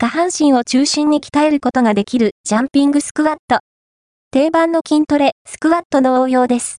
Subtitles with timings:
[0.00, 3.58] 下半身を中心に鍛えることができるジャンピングスクワット。
[4.30, 6.76] 定番の筋トレ、スクワットの応用です。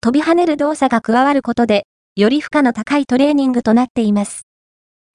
[0.00, 1.84] 飛び跳ねる動作が加わることで、
[2.16, 4.48] より負荷の高いトレーニングとなっています。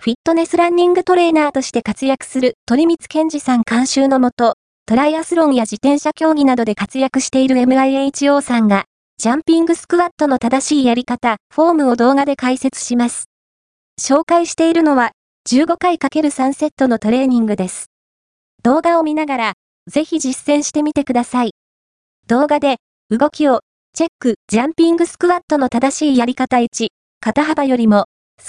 [0.02, 4.54] フィットネスランニングトレーナーとして活躍する鳥光健二さん監修のもと、
[4.86, 8.86] トライアスロンや自転車競技などで活躍している MIHO さんが、
[9.17, 13.26] ジャンピングスクワットの正しいやり方、フォームを動画で解説します。
[13.99, 15.12] 紹介しているのは、
[15.48, 17.91] 15回 ×3 セットのトレーニングです。
[18.64, 19.53] 動画を見ながら、
[19.86, 21.52] ぜひ実践してみてください。
[22.26, 22.77] 動画で、
[23.12, 23.59] 動きを、
[23.94, 26.88] チェック、ジャンピングスクワットの正しいやり方1、
[27.20, 28.05] 肩幅よりも、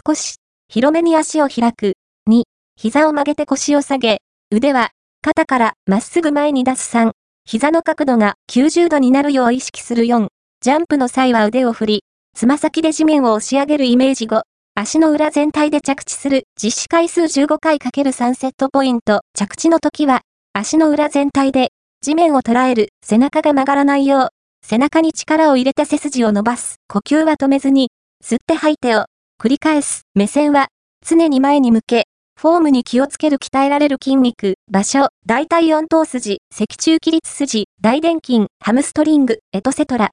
[0.06, 0.36] 少し、
[0.68, 1.96] 広めに足を開く。
[2.30, 2.44] 2、
[2.76, 7.10] 膝を曲げて腰を下げ、腕は、肩からまっすぐ前に出す3、
[7.44, 10.28] 膝の角度が90度になるよう意識する4、
[10.62, 12.04] ジャンプの際は腕を振り、
[12.34, 14.40] つま先で地面を押し上げるイメージ5、
[14.78, 16.44] 足の裏全体で着地する。
[16.62, 19.22] 実施回数15回 ×3 セットポイント。
[19.32, 20.20] 着地の時は、
[20.52, 21.70] 足の裏全体で
[22.02, 22.88] 地面を捉える。
[23.02, 24.28] 背中が曲がらないよう、
[24.62, 26.74] 背中に力を入れて背筋を伸ばす。
[26.88, 27.88] 呼吸は止めずに、
[28.22, 29.06] 吸って吐いてを
[29.40, 30.02] 繰り返す。
[30.14, 30.66] 目線は
[31.02, 32.04] 常に前に向け、
[32.38, 33.38] フォームに気をつける。
[33.38, 40.10] 鍛えられる筋肉、場所、大体四頭筋、脊柱起立筋、大臀筋、ハムストリング、エトセトラ。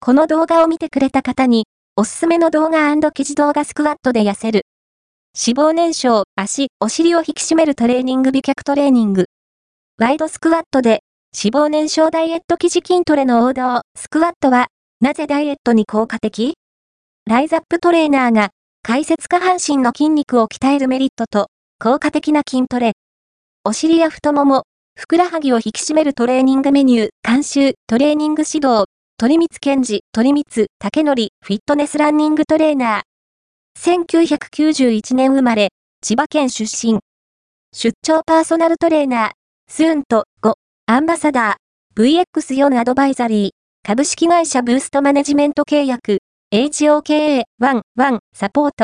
[0.00, 1.66] この動画を見てくれた方に、
[1.96, 4.62] おすすめの動画記事動画スクワットで痩せる。
[5.40, 9.26] 脂肪燃焼、足、お尻を引き締めるトレーニング美脚トレーニング。
[9.98, 11.04] ワイドスクワットで、
[11.40, 14.66] 脂肪燃焼ダイエット記事筋トレの王道、スクワットは、
[15.00, 16.54] なぜダイエットに効果的？
[17.26, 18.50] ライザップトレーナーが、
[18.82, 21.46] 解説下半身の筋肉を鍛えるメリットと、
[21.78, 22.94] 効果的な筋トレ。
[23.62, 24.64] お尻や太もも、
[24.96, 34.02] ふくらはぎを引き締めるトレーニングメニュー、監修、トレーニング指導、鳥光健治、鳥光、竹則、フィットネスランニングトレーナー。
[34.10, 35.68] 1991年生まれ、
[36.00, 36.98] 千葉県出身。
[37.72, 39.30] 出張パーソナルトレーナー、
[39.70, 40.54] スーンと5、
[40.86, 43.50] アンバサダー、VX4 アドバイザリー、
[43.86, 46.18] 株式会社ブーストマネジメント契約、
[46.52, 47.44] HOKA11
[48.34, 48.82] サポート。